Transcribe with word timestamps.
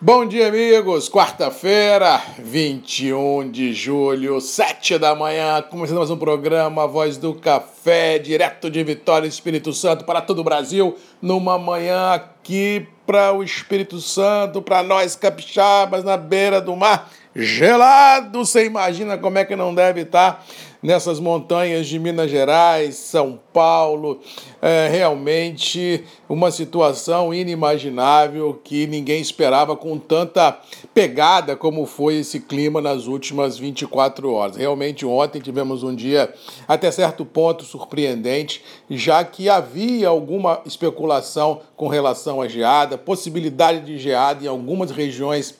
Bom 0.00 0.26
dia, 0.26 0.46
amigos. 0.46 1.08
Quarta-feira, 1.08 2.22
21 2.38 3.50
de 3.50 3.72
julho, 3.72 4.40
7 4.40 4.96
da 4.96 5.12
manhã, 5.12 5.60
começando 5.60 5.98
mais 5.98 6.08
um 6.08 6.16
programa 6.16 6.86
Voz 6.86 7.16
do 7.16 7.34
Café, 7.34 8.16
direto 8.20 8.70
de 8.70 8.84
Vitória, 8.84 9.26
Espírito 9.26 9.72
Santo, 9.72 10.04
para 10.04 10.20
todo 10.20 10.38
o 10.38 10.44
Brasil, 10.44 10.96
numa 11.20 11.58
manhã 11.58 12.12
aqui 12.12 12.86
para 13.04 13.32
o 13.32 13.42
Espírito 13.42 14.00
Santo, 14.00 14.62
para 14.62 14.84
nós 14.84 15.16
capixabas, 15.16 16.04
na 16.04 16.16
beira 16.16 16.60
do 16.60 16.76
mar, 16.76 17.10
gelado. 17.34 18.44
Você 18.44 18.66
imagina 18.66 19.18
como 19.18 19.38
é 19.38 19.44
que 19.44 19.56
não 19.56 19.74
deve 19.74 20.02
estar 20.02 20.46
nessas 20.82 21.18
montanhas 21.18 21.86
de 21.86 21.98
Minas 21.98 22.30
Gerais, 22.30 22.94
São 22.94 23.38
Paulo. 23.52 24.20
É 24.60 24.88
realmente 24.88 26.04
uma 26.28 26.50
situação 26.50 27.32
inimaginável 27.32 28.60
que 28.62 28.86
ninguém 28.86 29.20
esperava 29.20 29.76
com 29.76 29.98
tanta 29.98 30.58
pegada 30.94 31.56
como 31.56 31.86
foi 31.86 32.16
esse 32.16 32.40
clima 32.40 32.80
nas 32.80 33.06
últimas 33.06 33.58
24 33.58 34.32
horas. 34.32 34.56
Realmente 34.56 35.04
ontem 35.04 35.40
tivemos 35.40 35.82
um 35.82 35.94
dia 35.94 36.32
até 36.66 36.90
certo 36.90 37.24
ponto 37.24 37.64
surpreendente, 37.64 38.62
já 38.90 39.24
que 39.24 39.48
havia 39.48 40.08
alguma 40.08 40.60
especulação 40.64 41.60
com 41.76 41.88
relação 41.88 42.40
à 42.40 42.48
geada, 42.48 42.98
possibilidade 42.98 43.84
de 43.84 43.98
geada 43.98 44.44
em 44.44 44.48
algumas 44.48 44.90
regiões 44.90 45.56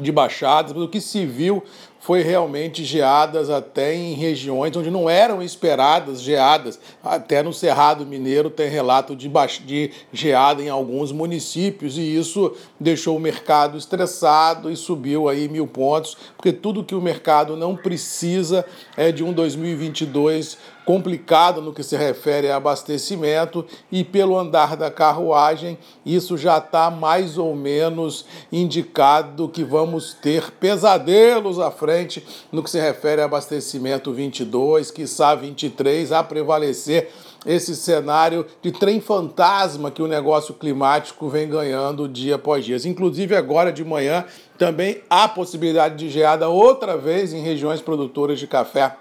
de 0.00 0.10
baixadas, 0.10 0.72
mas 0.72 0.82
o 0.82 0.88
que 0.88 1.00
se 1.00 1.24
viu 1.24 1.62
foi 2.04 2.20
realmente 2.20 2.84
geadas 2.84 3.48
até 3.48 3.94
em 3.94 4.12
regiões 4.12 4.76
onde 4.76 4.90
não 4.90 5.08
eram 5.08 5.42
esperadas 5.42 6.20
geadas. 6.20 6.78
Até 7.02 7.42
no 7.42 7.50
Cerrado 7.50 8.04
Mineiro 8.04 8.50
tem 8.50 8.68
relato 8.68 9.16
de, 9.16 9.30
de 9.64 9.90
geada 10.12 10.62
em 10.62 10.68
alguns 10.68 11.10
municípios 11.12 11.96
e 11.96 12.02
isso 12.02 12.54
deixou 12.78 13.16
o 13.16 13.20
mercado 13.20 13.78
estressado 13.78 14.70
e 14.70 14.76
subiu 14.76 15.30
aí 15.30 15.48
mil 15.48 15.66
pontos, 15.66 16.14
porque 16.36 16.52
tudo 16.52 16.84
que 16.84 16.94
o 16.94 17.00
mercado 17.00 17.56
não 17.56 17.74
precisa 17.74 18.66
é 18.98 19.10
de 19.10 19.24
um 19.24 19.32
2022 19.32 20.58
complicado 20.84 21.62
no 21.62 21.72
que 21.72 21.82
se 21.82 21.96
refere 21.96 22.50
a 22.50 22.56
abastecimento 22.56 23.64
e 23.90 24.04
pelo 24.04 24.38
andar 24.38 24.76
da 24.76 24.90
carruagem, 24.90 25.78
isso 26.04 26.36
já 26.36 26.58
está 26.58 26.90
mais 26.90 27.38
ou 27.38 27.56
menos 27.56 28.26
indicado 28.52 29.48
que 29.48 29.64
vamos 29.64 30.12
ter 30.12 30.50
pesadelos 30.50 31.58
à 31.58 31.70
frente 31.70 31.93
no 32.50 32.62
que 32.62 32.70
se 32.70 32.80
refere 32.80 33.22
a 33.22 33.24
abastecimento 33.24 34.12
22, 34.12 34.90
quiçá 34.90 35.34
23, 35.34 36.12
a 36.12 36.22
prevalecer 36.22 37.10
esse 37.46 37.76
cenário 37.76 38.46
de 38.62 38.72
trem 38.72 39.00
fantasma 39.00 39.90
que 39.90 40.02
o 40.02 40.06
negócio 40.06 40.54
climático 40.54 41.28
vem 41.28 41.48
ganhando 41.48 42.08
dia 42.08 42.36
após 42.36 42.64
dia. 42.64 42.76
Inclusive, 42.84 43.36
agora 43.36 43.72
de 43.72 43.84
manhã 43.84 44.24
também 44.58 45.02
há 45.10 45.28
possibilidade 45.28 45.96
de 45.96 46.08
geada 46.08 46.48
outra 46.48 46.96
vez 46.96 47.32
em 47.32 47.42
regiões 47.42 47.80
produtoras 47.80 48.38
de 48.38 48.46
café 48.46 48.96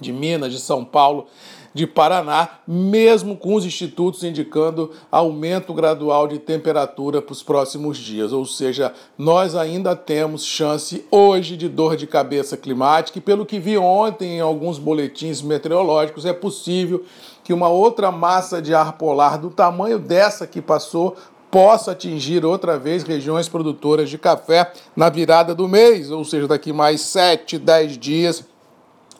de 0.00 0.12
Minas, 0.12 0.52
de 0.52 0.60
São 0.60 0.84
Paulo, 0.84 1.26
de 1.74 1.86
Paraná, 1.86 2.48
mesmo 2.66 3.36
com 3.36 3.54
os 3.54 3.66
institutos 3.66 4.22
indicando 4.22 4.92
aumento 5.10 5.74
gradual 5.74 6.28
de 6.28 6.38
temperatura 6.38 7.20
para 7.20 7.32
os 7.32 7.42
próximos 7.42 7.98
dias. 7.98 8.32
Ou 8.32 8.46
seja, 8.46 8.94
nós 9.18 9.56
ainda 9.56 9.96
temos 9.96 10.44
chance 10.44 11.04
hoje 11.10 11.56
de 11.56 11.68
dor 11.68 11.96
de 11.96 12.06
cabeça 12.06 12.56
climática, 12.56 13.18
e 13.18 13.20
pelo 13.20 13.44
que 13.44 13.58
vi 13.58 13.76
ontem 13.76 14.36
em 14.36 14.40
alguns 14.40 14.78
boletins 14.78 15.42
meteorológicos, 15.42 16.24
é 16.24 16.32
possível 16.32 17.04
que 17.42 17.52
uma 17.52 17.68
outra 17.68 18.12
massa 18.12 18.62
de 18.62 18.72
ar 18.72 18.92
polar 18.92 19.36
do 19.36 19.50
tamanho 19.50 19.98
dessa 19.98 20.46
que 20.46 20.62
passou 20.62 21.16
possa 21.50 21.92
atingir 21.92 22.44
outra 22.44 22.78
vez 22.78 23.02
regiões 23.02 23.48
produtoras 23.48 24.08
de 24.08 24.18
café 24.18 24.72
na 24.96 25.08
virada 25.08 25.54
do 25.54 25.68
mês, 25.68 26.10
ou 26.10 26.24
seja, 26.24 26.48
daqui 26.48 26.72
mais 26.72 27.00
7, 27.00 27.58
10 27.58 27.98
dias 27.98 28.44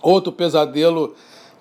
Outro 0.04 0.30
pesadelo 0.30 1.14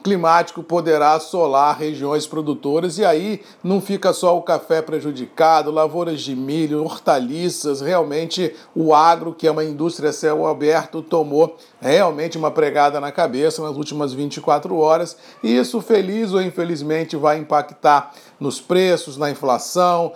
climático 0.04 0.62
poderá 0.62 1.14
assolar 1.14 1.80
regiões 1.80 2.28
produtoras 2.28 2.98
e 2.98 3.06
aí 3.06 3.42
não 3.64 3.80
fica 3.80 4.12
só 4.12 4.38
o 4.38 4.42
café 4.42 4.82
prejudicado, 4.82 5.72
lavouras 5.72 6.22
de 6.22 6.36
milho, 6.36 6.84
hortaliças, 6.84 7.80
realmente 7.80 8.54
o 8.76 8.94
agro, 8.94 9.34
que 9.34 9.48
é 9.48 9.52
uma 9.52 9.64
indústria 9.64 10.12
céu 10.12 10.46
aberto, 10.46 11.02
tomou 11.02 11.58
realmente 11.82 12.38
uma 12.38 12.52
pregada 12.52 13.00
na 13.00 13.12
cabeça 13.12 13.64
nas 13.64 13.78
últimas 13.78 14.14
24 14.14 14.78
horas. 14.78 15.18
E 15.42 15.56
isso, 15.56 15.80
feliz 15.82 16.34
ou 16.34 16.42
infelizmente, 16.42 17.16
vai 17.16 17.38
impactar 17.38 18.12
nos 18.40 18.60
preços, 18.60 19.18
na 19.18 19.32
inflação, 19.32 20.12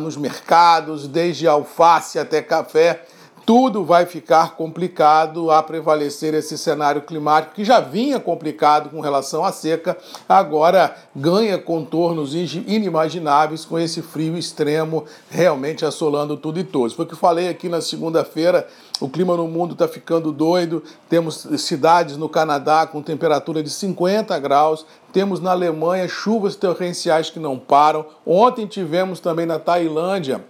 nos 0.00 0.16
mercados, 0.16 1.06
desde 1.06 1.46
alface 1.46 2.18
até 2.18 2.40
café 2.40 3.04
tudo 3.46 3.84
vai 3.84 4.04
ficar 4.06 4.56
complicado 4.56 5.52
a 5.52 5.62
prevalecer 5.62 6.34
esse 6.34 6.58
cenário 6.58 7.02
climático 7.02 7.54
que 7.54 7.64
já 7.64 7.78
vinha 7.78 8.18
complicado 8.18 8.90
com 8.90 9.00
relação 9.00 9.44
à 9.44 9.52
seca, 9.52 9.96
agora 10.28 10.96
ganha 11.14 11.56
contornos 11.56 12.34
inimagináveis 12.34 13.64
com 13.64 13.78
esse 13.78 14.02
frio 14.02 14.36
extremo 14.36 15.04
realmente 15.30 15.84
assolando 15.84 16.36
tudo 16.36 16.58
e 16.58 16.64
todos. 16.64 16.94
Foi 16.94 17.04
o 17.04 17.08
que 17.08 17.14
falei 17.14 17.48
aqui 17.48 17.68
na 17.68 17.80
segunda-feira, 17.80 18.66
o 19.00 19.08
clima 19.08 19.36
no 19.36 19.46
mundo 19.46 19.74
está 19.74 19.86
ficando 19.86 20.32
doido, 20.32 20.82
temos 21.08 21.46
cidades 21.58 22.16
no 22.16 22.28
Canadá 22.28 22.84
com 22.84 23.00
temperatura 23.00 23.62
de 23.62 23.70
50 23.70 24.36
graus, 24.40 24.84
temos 25.12 25.38
na 25.38 25.52
Alemanha 25.52 26.08
chuvas 26.08 26.56
torrenciais 26.56 27.30
que 27.30 27.38
não 27.38 27.56
param, 27.56 28.06
ontem 28.26 28.66
tivemos 28.66 29.20
também 29.20 29.46
na 29.46 29.60
Tailândia 29.60 30.44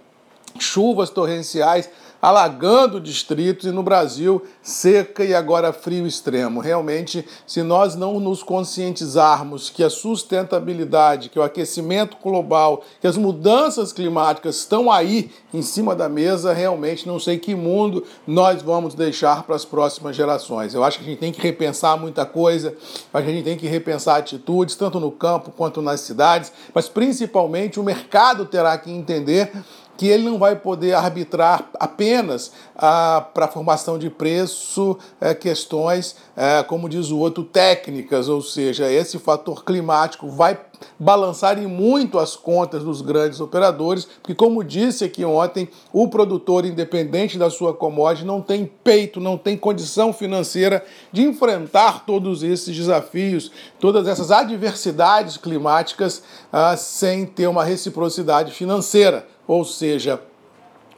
chuvas 0.59 1.09
torrenciais 1.09 1.89
alagando 2.21 2.99
distritos 2.99 3.65
e 3.65 3.71
no 3.71 3.83
Brasil 3.83 4.43
seca 4.61 5.23
e 5.23 5.33
agora 5.33 5.71
frio 5.71 6.07
extremo. 6.07 6.59
Realmente, 6.59 7.25
se 7.45 7.61
nós 7.63 7.95
não 7.95 8.19
nos 8.19 8.43
conscientizarmos 8.43 9.69
que 9.69 9.83
a 9.83 9.89
sustentabilidade, 9.89 11.29
que 11.29 11.39
o 11.39 11.43
aquecimento 11.43 12.17
global, 12.21 12.83
que 12.99 13.07
as 13.07 13.17
mudanças 13.17 13.93
climáticas 13.93 14.57
estão 14.57 14.91
aí 14.91 15.31
em 15.53 15.61
cima 15.61 15.95
da 15.95 16.09
mesa, 16.09 16.53
realmente 16.53 17.07
não 17.07 17.19
sei 17.19 17.37
que 17.37 17.55
mundo 17.55 18.03
nós 18.25 18.61
vamos 18.61 18.93
deixar 18.93 19.43
para 19.43 19.55
as 19.55 19.65
próximas 19.65 20.15
gerações. 20.15 20.73
Eu 20.73 20.83
acho 20.83 20.99
que 20.99 21.05
a 21.05 21.07
gente 21.09 21.19
tem 21.19 21.31
que 21.31 21.41
repensar 21.41 21.97
muita 21.97 22.25
coisa, 22.25 22.75
a 23.13 23.21
gente 23.21 23.43
tem 23.43 23.57
que 23.57 23.67
repensar 23.67 24.17
atitudes, 24.17 24.75
tanto 24.75 24.99
no 24.99 25.11
campo 25.11 25.51
quanto 25.55 25.81
nas 25.81 26.01
cidades, 26.01 26.51
mas 26.73 26.89
principalmente 26.89 27.79
o 27.79 27.83
mercado 27.83 28.45
terá 28.45 28.77
que 28.77 28.91
entender 28.91 29.51
que 29.97 30.07
ele 30.07 30.23
não 30.23 30.37
vai 30.37 30.55
poder 30.55 30.93
arbitrar 30.93 31.69
apenas 31.79 32.51
ah, 32.75 33.25
para 33.33 33.45
a 33.45 33.49
formação 33.49 33.97
de 33.97 34.09
preço 34.09 34.97
eh, 35.19 35.33
questões, 35.33 36.15
eh, 36.35 36.63
como 36.63 36.87
diz 36.87 37.09
o 37.09 37.17
outro, 37.17 37.43
técnicas, 37.43 38.29
ou 38.29 38.41
seja, 38.41 38.91
esse 38.91 39.17
fator 39.17 39.65
climático 39.65 40.29
vai 40.29 40.55
balançar 40.99 41.57
em 41.57 41.67
muito 41.67 42.19
as 42.19 42.35
contas 42.35 42.83
dos 42.83 43.01
grandes 43.01 43.39
operadores, 43.39 44.05
porque, 44.05 44.35
como 44.35 44.63
disse 44.63 45.03
aqui 45.03 45.23
ontem, 45.23 45.69
o 45.91 46.07
produtor, 46.07 46.65
independente 46.65 47.37
da 47.37 47.49
sua 47.49 47.73
commodity, 47.73 48.25
não 48.25 48.41
tem 48.41 48.69
peito, 48.83 49.19
não 49.19 49.37
tem 49.37 49.57
condição 49.57 50.11
financeira 50.11 50.83
de 51.11 51.23
enfrentar 51.23 52.05
todos 52.05 52.43
esses 52.43 52.75
desafios, 52.75 53.51
todas 53.79 54.07
essas 54.07 54.31
adversidades 54.31 55.37
climáticas, 55.37 56.23
ah, 56.51 56.75
sem 56.75 57.25
ter 57.25 57.47
uma 57.47 57.63
reciprocidade 57.63 58.51
financeira. 58.51 59.27
Ou 59.47 59.63
seja, 59.63 60.21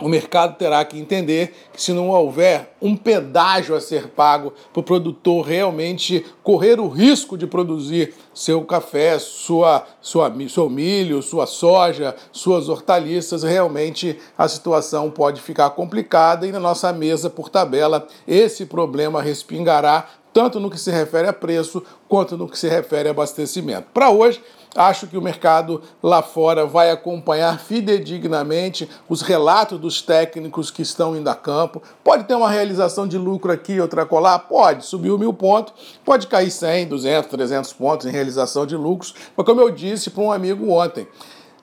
o 0.02 0.08
mercado 0.08 0.58
terá 0.58 0.84
que 0.86 0.98
entender 0.98 1.54
que 1.74 1.82
se 1.82 1.92
não 1.92 2.10
houver 2.10 2.76
um 2.82 2.96
pedágio 2.96 3.76
a 3.76 3.82
ser 3.82 4.08
pago 4.08 4.54
para 4.72 4.80
o 4.80 4.84
produtor 4.84 5.46
realmente 5.46 6.26
correr 6.42 6.80
o 6.80 6.88
risco 6.88 7.38
de 7.38 7.46
produzir 7.46 8.14
seu 8.34 8.64
café, 8.64 9.20
sua, 9.20 9.86
sua, 10.00 10.34
seu 10.48 10.70
milho, 10.70 11.22
sua 11.22 11.46
soja, 11.46 12.16
suas 12.32 12.70
hortaliças, 12.70 13.44
realmente 13.44 14.18
a 14.38 14.48
situação 14.48 15.12
pode 15.12 15.42
ficar 15.42 15.70
complicada 15.72 16.48
e 16.48 16.52
na 16.52 16.60
nossa 16.60 16.94
mesa, 16.94 17.30
por 17.30 17.50
tabela, 17.50 18.08
esse 18.26 18.66
problema 18.66 19.22
respingará 19.22 20.08
tanto 20.34 20.60
no 20.60 20.70
que 20.70 20.80
se 20.80 20.92
refere 20.92 21.28
a 21.28 21.34
preço 21.34 21.84
quanto 22.08 22.38
no 22.38 22.48
que 22.48 22.58
se 22.58 22.68
refere 22.68 23.08
a 23.08 23.12
abastecimento. 23.12 23.88
Para 23.94 24.10
hoje, 24.10 24.42
Acho 24.76 25.08
que 25.08 25.18
o 25.18 25.22
mercado 25.22 25.82
lá 26.02 26.22
fora 26.22 26.64
vai 26.64 26.92
acompanhar 26.92 27.60
fidedignamente 27.60 28.88
os 29.08 29.24
relatos 29.24 29.80
dos 29.80 30.02
técnicos 30.02 30.70
que 30.70 30.84
estão 30.84 31.16
indo 31.16 31.28
a 31.28 31.34
campo. 31.34 31.82
Pode 32.04 32.26
ter 32.26 32.36
uma 32.36 32.50
realização 32.50 33.08
de 33.08 33.18
lucro 33.18 33.52
aqui, 33.52 33.82
outra 33.82 34.06
colar? 34.06 34.38
Pode. 34.40 34.86
Subiu 34.86 35.18
mil 35.18 35.34
pontos, 35.34 35.74
pode 36.06 36.28
cair 36.28 36.52
100, 36.52 36.88
200, 36.88 37.32
300 37.32 37.74
pontos 37.74 38.06
em 38.06 38.12
realização 38.12 38.64
de 38.64 38.76
lucros. 38.76 39.16
Mas 39.36 39.46
como 39.46 39.60
eu 39.60 39.72
disse 39.72 40.12
para 40.12 40.24
um 40.24 40.32
amigo 40.32 40.70
ontem, 40.70 41.08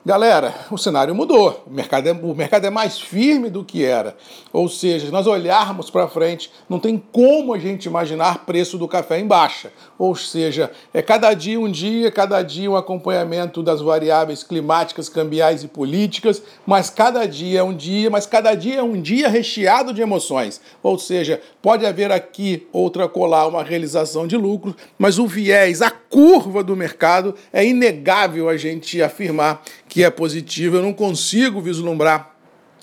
Galera, 0.07 0.55
o 0.71 0.77
cenário 0.77 1.13
mudou. 1.13 1.65
O 1.67 1.69
mercado, 1.69 2.07
é, 2.07 2.13
o 2.13 2.33
mercado 2.33 2.65
é 2.65 2.69
mais 2.69 2.97
firme 2.97 3.49
do 3.49 3.61
que 3.61 3.83
era. 3.83 4.15
Ou 4.53 4.69
seja, 4.69 5.07
se 5.07 5.11
nós 5.11 5.27
olharmos 5.27 5.89
para 5.89 6.07
frente, 6.07 6.49
não 6.69 6.79
tem 6.79 6.97
como 7.11 7.53
a 7.53 7.59
gente 7.59 7.87
imaginar 7.87 8.45
preço 8.45 8.77
do 8.77 8.87
café 8.87 9.19
em 9.19 9.27
baixa. 9.27 9.69
Ou 9.99 10.15
seja, 10.15 10.71
é 10.93 11.01
cada 11.01 11.33
dia 11.33 11.59
um 11.59 11.69
dia, 11.69 12.09
cada 12.09 12.41
dia 12.41 12.71
um 12.71 12.77
acompanhamento 12.77 13.61
das 13.61 13.81
variáveis 13.81 14.43
climáticas, 14.43 15.09
cambiais 15.09 15.61
e 15.61 15.67
políticas, 15.67 16.41
mas 16.65 16.89
cada 16.89 17.25
dia 17.25 17.59
é 17.59 17.63
um 17.63 17.75
dia, 17.75 18.09
mas 18.09 18.25
cada 18.25 18.55
dia 18.55 18.79
é 18.79 18.83
um 18.83 19.01
dia 19.01 19.27
recheado 19.27 19.93
de 19.93 20.01
emoções. 20.01 20.61
Ou 20.81 20.97
seja, 20.97 21.41
pode 21.61 21.85
haver 21.85 22.13
aqui 22.13 22.65
outra 22.71 23.09
colar 23.09 23.45
uma 23.45 23.61
realização 23.61 24.25
de 24.25 24.37
lucro, 24.37 24.73
mas 24.97 25.19
o 25.19 25.27
viés, 25.27 25.81
a 25.81 25.91
curva 25.91 26.63
do 26.63 26.77
mercado 26.77 27.35
é 27.51 27.65
inegável 27.65 28.47
a 28.47 28.55
gente 28.55 29.01
afirmar 29.01 29.61
que 29.96 29.96
é 30.03 30.09
positivo. 30.09 30.77
Eu 30.77 30.81
não 30.81 30.93
consigo 30.93 31.61
vislumbrar 31.61 32.36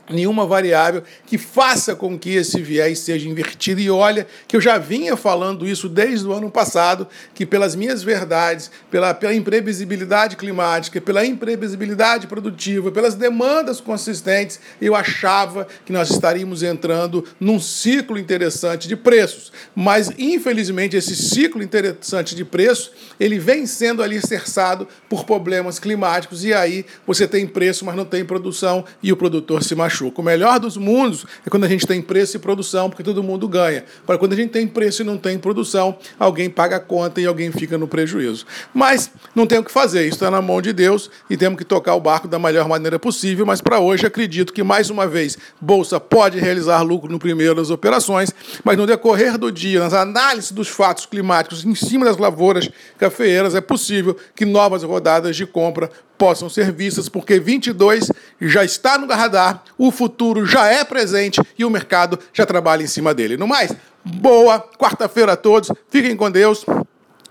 nenhuma 0.09 0.47
variável 0.47 1.03
que 1.27 1.39
faça 1.39 1.95
com 1.95 2.19
que 2.19 2.31
esse 2.31 2.61
viés 2.63 2.99
seja 2.99 3.29
invertido. 3.29 3.81
E 3.81 3.91
olha 3.91 4.27
que 4.47 4.57
eu 4.57 4.61
já 4.61 4.79
vinha 4.79 5.17
falando 5.17 5.67
isso 5.67 5.89
desde 5.89 6.27
o 6.27 6.33
ano 6.33 6.51
passado, 6.51 7.07
que 7.35 7.47
pelas 7.47 7.75
minhas 7.75 8.03
verdades, 8.03 8.71
pela, 8.91 9.15
pela 9.15 9.35
imprevisibilidade 9.35 10.37
climática, 10.37 11.01
pela 11.01 11.25
imprevisibilidade 11.25 12.27
produtiva, 12.27 12.91
pelas 12.91 13.15
demandas 13.15 13.81
consistentes, 13.81 14.61
eu 14.81 14.95
achava 14.95 15.67
que 15.85 15.93
nós 15.93 16.11
estaríamos 16.11 16.63
entrando 16.63 17.25
num 17.41 17.59
ciclo 17.59 18.19
interessante 18.19 18.87
de 18.87 18.97
preços. 18.97 19.53
Mas, 19.75 20.11
infelizmente, 20.19 20.97
esse 20.97 21.17
ciclo 21.17 21.63
interessante 21.63 22.35
de 22.35 22.45
preços, 22.45 22.91
ele 23.19 23.39
vem 23.39 23.67
sendo 23.67 24.03
alicerçado 24.03 24.87
por 25.09 25.25
problemas 25.25 25.79
climáticos, 25.79 26.45
e 26.45 26.53
aí 26.53 26.85
você 27.07 27.27
tem 27.27 27.47
preço, 27.47 27.85
mas 27.85 27.97
não 27.97 28.05
tem 28.05 28.25
produção, 28.25 28.85
e 29.03 29.13
o 29.13 29.17
produtor 29.17 29.63
se 29.63 29.75
machuca 29.75 29.94
machuca. 29.95 30.21
O 30.21 30.25
melhor 30.25 30.59
dos 30.59 30.77
mundos 30.77 31.25
é 31.47 31.51
quando 31.51 31.65
a 31.65 31.69
gente 31.69 31.87
tem 31.87 32.03
preço 32.03 32.37
e 32.37 32.41
produção, 32.41 32.91
porque 32.91 33.03
todo 33.03 33.23
mundo 33.23 33.47
ganha. 33.47 33.85
Agora, 34.03 34.19
quando 34.19 34.33
a 34.33 34.37
gente 34.37 34.51
tem 34.51 34.67
preço 34.67 35.03
e 35.03 35.05
não 35.05 35.17
tem 35.17 35.39
produção, 35.39 35.97
alguém 36.19 36.51
paga 36.51 36.77
a 36.77 36.81
conta 36.81 37.21
e 37.21 37.27
alguém 37.27 37.53
fica 37.53 37.79
no 37.79 37.87
prejuízo. 37.87 38.45
Mas 38.75 39.11
não 39.35 39.47
tem 39.47 39.59
o 39.59 39.65
que 39.65 39.71
fazer, 39.71 40.03
isso 40.03 40.17
está 40.17 40.31
na 40.31 40.43
mão 40.43 40.61
de 40.61 40.73
Deus 40.73 41.11
e 41.31 41.37
temos 41.37 41.57
que 41.57 41.65
tocar 41.65 41.95
o 41.95 42.01
barco 42.01 42.27
da 42.27 42.39
melhor 42.39 42.69
maneira 42.69 42.99
possível. 42.99 43.47
Mas 43.47 43.61
para 43.61 43.79
hoje, 43.79 44.07
acredito 44.07 44.53
que, 44.53 44.63
mais 44.63 44.91
uma 44.91 45.07
vez, 45.07 45.39
Bolsa 45.61 46.01
pode 46.01 46.39
realizar 46.41 46.83
lucro 46.83 47.11
no 47.11 47.19
primeiro 47.19 47.55
das 47.55 47.71
operações, 47.71 48.31
mas 48.65 48.77
no 48.77 48.87
decorrer 48.87 49.39
do 49.39 49.53
dia, 49.53 49.81
nas 49.81 49.95
análises 49.95 50.51
dos 50.51 50.69
fatos 50.69 51.07
climáticos 51.07 51.65
em 51.65 51.75
cima 51.75 52.05
das 52.05 52.17
lavouras 52.17 52.69
cafeeiras, 52.99 53.55
é 53.55 53.61
possível 53.61 54.17
que 54.35 54.45
novas 54.45 54.83
rodadas 54.83 55.37
de 55.37 55.47
compra 55.47 55.91
possam 56.17 56.49
ser 56.49 56.73
vistas, 56.73 57.09
porque 57.09 57.39
22 57.39 58.11
já 58.41 58.65
está 58.65 58.99
no 58.99 59.07
radar, 59.07 59.63
o 59.77 59.91
futuro 59.91 60.47
já 60.47 60.67
é 60.67 60.85
presente 60.85 61.41
e 61.59 61.65
o 61.65 61.71
mercado 61.71 62.19
já 62.33 62.47
trabalha 62.47 62.83
em 62.83 62.87
cima 62.87 63.15
dele. 63.15 63.37
No 63.37 63.47
mais, 63.47 63.73
boa 64.05 64.61
quarta-feira 64.61 65.33
a 65.33 65.37
todos, 65.37 65.71
fiquem 65.91 66.17
com 66.17 66.31
Deus. 66.31 66.65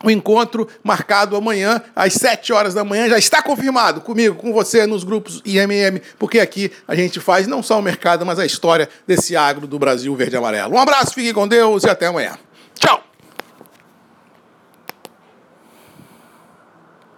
O 0.04 0.12
encontro 0.12 0.68
marcado 0.84 1.38
amanhã, 1.38 1.82
às 1.96 2.14
7 2.16 2.52
horas 2.52 2.74
da 2.74 2.84
manhã, 2.84 3.08
já 3.08 3.18
está 3.18 3.42
confirmado 3.42 4.02
comigo, 4.02 4.36
com 4.36 4.52
você, 4.52 4.86
nos 4.86 5.06
grupos 5.06 5.42
IMM, 5.46 6.02
porque 6.20 6.42
aqui 6.42 6.70
a 6.86 6.94
gente 6.94 7.22
faz 7.22 7.48
não 7.48 7.64
só 7.64 7.80
o 7.80 7.82
mercado, 7.82 8.26
mas 8.26 8.38
a 8.38 8.46
história 8.46 8.90
desse 9.08 9.34
agro 9.34 9.66
do 9.66 9.80
Brasil 9.80 10.14
verde 10.14 10.36
e 10.36 10.38
amarelo. 10.38 10.74
Um 10.74 10.78
abraço, 10.78 11.14
fiquem 11.14 11.34
com 11.34 11.48
Deus 11.48 11.86
e 11.86 11.90
até 11.90 12.08
amanhã. 12.08 12.38